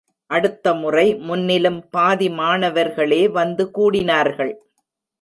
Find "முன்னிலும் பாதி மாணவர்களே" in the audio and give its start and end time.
1.15-3.27